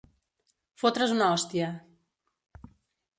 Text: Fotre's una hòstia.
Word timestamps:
Fotre's 0.83 1.13
una 1.17 1.27
hòstia. 1.33 1.67